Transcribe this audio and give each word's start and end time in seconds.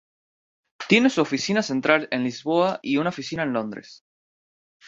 Tiene 0.87 1.11
su 1.11 1.21
oficina 1.21 1.61
central 1.61 2.07
en 2.09 2.23
Lisboa 2.23 2.79
y 2.81 2.97
una 2.97 3.09
oficina 3.09 3.43
en 3.43 3.53
Londres. 3.53 4.03